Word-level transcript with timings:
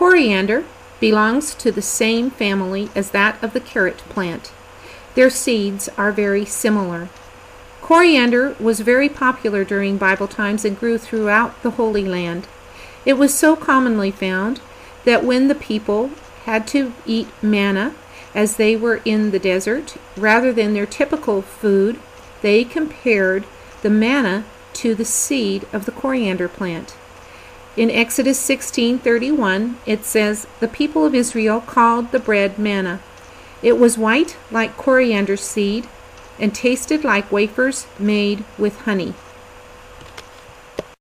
Coriander 0.00 0.64
belongs 0.98 1.54
to 1.56 1.70
the 1.70 1.82
same 1.82 2.30
family 2.30 2.88
as 2.94 3.10
that 3.10 3.36
of 3.44 3.52
the 3.52 3.60
carrot 3.60 3.98
plant. 4.08 4.50
Their 5.14 5.28
seeds 5.28 5.90
are 5.98 6.10
very 6.10 6.46
similar. 6.46 7.10
Coriander 7.82 8.56
was 8.58 8.80
very 8.80 9.10
popular 9.10 9.62
during 9.62 9.98
Bible 9.98 10.26
times 10.26 10.64
and 10.64 10.80
grew 10.80 10.96
throughout 10.96 11.62
the 11.62 11.72
Holy 11.72 12.06
Land. 12.06 12.48
It 13.04 13.18
was 13.18 13.34
so 13.34 13.54
commonly 13.54 14.10
found 14.10 14.62
that 15.04 15.22
when 15.22 15.48
the 15.48 15.54
people 15.54 16.12
had 16.46 16.66
to 16.68 16.94
eat 17.04 17.28
manna 17.42 17.94
as 18.34 18.56
they 18.56 18.76
were 18.76 19.02
in 19.04 19.32
the 19.32 19.38
desert, 19.38 19.98
rather 20.16 20.50
than 20.50 20.72
their 20.72 20.86
typical 20.86 21.42
food, 21.42 22.00
they 22.40 22.64
compared 22.64 23.44
the 23.82 23.90
manna 23.90 24.44
to 24.72 24.94
the 24.94 25.04
seed 25.04 25.66
of 25.74 25.84
the 25.84 25.92
coriander 25.92 26.48
plant. 26.48 26.94
In 27.76 27.90
Exodus 27.90 28.38
16:31 28.40 29.76
it 29.86 30.04
says, 30.04 30.46
"The 30.58 30.66
people 30.66 31.04
of 31.04 31.14
Israel 31.14 31.62
called 31.64 32.10
the 32.10 32.18
bread 32.18 32.58
manna. 32.58 33.00
It 33.62 33.78
was 33.78 33.96
white 33.96 34.36
like 34.50 34.76
coriander 34.76 35.36
seed 35.36 35.86
and 36.38 36.52
tasted 36.52 37.04
like 37.04 37.30
wafers 37.30 37.86
made 37.98 38.44
with 38.58 38.76
honey." 38.80 39.14